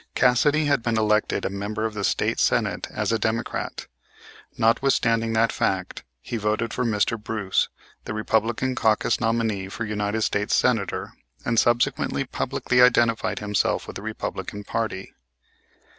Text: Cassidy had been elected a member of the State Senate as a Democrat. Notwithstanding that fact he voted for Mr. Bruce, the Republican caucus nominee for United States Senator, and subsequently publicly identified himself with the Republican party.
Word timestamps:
Cassidy 0.15 0.65
had 0.65 0.81
been 0.81 0.97
elected 0.97 1.45
a 1.45 1.49
member 1.51 1.85
of 1.85 1.93
the 1.93 2.03
State 2.03 2.39
Senate 2.39 2.87
as 2.89 3.11
a 3.11 3.19
Democrat. 3.19 3.85
Notwithstanding 4.57 5.33
that 5.33 5.51
fact 5.51 6.01
he 6.23 6.37
voted 6.37 6.73
for 6.73 6.83
Mr. 6.83 7.21
Bruce, 7.23 7.69
the 8.05 8.13
Republican 8.15 8.73
caucus 8.73 9.21
nominee 9.21 9.69
for 9.69 9.85
United 9.85 10.23
States 10.23 10.55
Senator, 10.55 11.13
and 11.45 11.59
subsequently 11.59 12.25
publicly 12.25 12.81
identified 12.81 13.37
himself 13.37 13.85
with 13.85 13.95
the 13.95 14.01
Republican 14.01 14.63
party. 14.63 15.13